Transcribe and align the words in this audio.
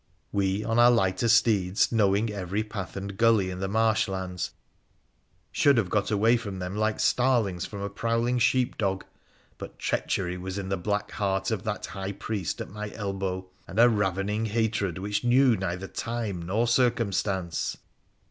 We, 0.31 0.63
on 0.63 0.79
our 0.79 0.89
lighter 0.89 1.27
steeds, 1.27 1.91
knowing 1.91 2.31
every 2.31 2.63
path 2.63 2.97
and 2.97 3.15
gully 3.15 3.51
in 3.51 3.59
the 3.59 3.67
marsh 3.67 4.07
lands, 4.07 4.49
should 5.51 5.77
have 5.77 5.91
got 5.91 6.09
away 6.09 6.37
from 6.37 6.57
them 6.57 6.75
like 6.75 6.99
starlings 6.99 7.67
from 7.67 7.81
a 7.81 7.89
prowling 7.91 8.39
sheepdog; 8.39 9.03
but 9.59 9.77
treachery 9.77 10.37
was 10.37 10.57
in 10.57 10.69
the 10.69 10.75
black 10.75 11.11
heart 11.11 11.51
of 11.51 11.61
that 11.65 11.85
high 11.85 12.13
priest 12.13 12.59
at 12.61 12.71
my 12.71 12.91
elbow, 12.95 13.47
and 13.67 13.79
a 13.79 13.87
ravening 13.89 14.47
hatred 14.47 14.97
which 14.97 15.23
knew 15.23 15.55
neither 15.55 15.85
time 15.87 16.41
nor 16.41 16.67
circumstance. 16.67 17.77